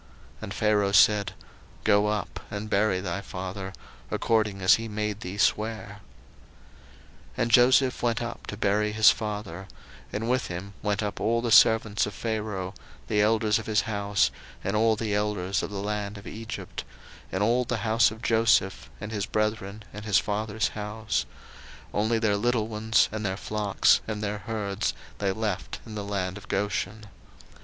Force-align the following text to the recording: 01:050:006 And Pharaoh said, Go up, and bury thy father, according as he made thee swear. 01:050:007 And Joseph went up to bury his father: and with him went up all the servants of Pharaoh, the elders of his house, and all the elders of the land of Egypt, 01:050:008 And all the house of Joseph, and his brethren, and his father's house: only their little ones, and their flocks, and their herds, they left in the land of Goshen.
01:050:006 0.37 0.41
And 0.41 0.53
Pharaoh 0.55 0.91
said, 0.93 1.33
Go 1.83 2.07
up, 2.07 2.39
and 2.49 2.71
bury 2.71 3.01
thy 3.01 3.21
father, 3.21 3.71
according 4.09 4.59
as 4.63 4.73
he 4.73 4.87
made 4.87 5.19
thee 5.19 5.37
swear. 5.37 5.99
01:050:007 7.37 7.37
And 7.37 7.51
Joseph 7.51 8.01
went 8.01 8.19
up 8.19 8.47
to 8.47 8.57
bury 8.57 8.93
his 8.93 9.11
father: 9.11 9.67
and 10.11 10.27
with 10.27 10.47
him 10.47 10.73
went 10.81 11.03
up 11.03 11.19
all 11.19 11.39
the 11.39 11.51
servants 11.51 12.07
of 12.07 12.15
Pharaoh, 12.15 12.73
the 13.09 13.21
elders 13.21 13.59
of 13.59 13.67
his 13.67 13.81
house, 13.81 14.31
and 14.63 14.75
all 14.75 14.95
the 14.95 15.13
elders 15.13 15.61
of 15.61 15.69
the 15.69 15.77
land 15.77 16.17
of 16.17 16.25
Egypt, 16.25 16.83
01:050:008 17.25 17.33
And 17.33 17.43
all 17.43 17.63
the 17.63 17.77
house 17.77 18.09
of 18.09 18.23
Joseph, 18.23 18.89
and 18.99 19.11
his 19.11 19.27
brethren, 19.27 19.83
and 19.93 20.03
his 20.03 20.17
father's 20.17 20.69
house: 20.69 21.27
only 21.93 22.17
their 22.17 22.37
little 22.37 22.67
ones, 22.67 23.07
and 23.11 23.23
their 23.23 23.37
flocks, 23.37 24.01
and 24.07 24.23
their 24.23 24.39
herds, 24.39 24.95
they 25.19 25.31
left 25.31 25.77
in 25.85 25.93
the 25.93 26.03
land 26.03 26.39
of 26.39 26.47
Goshen. 26.47 27.05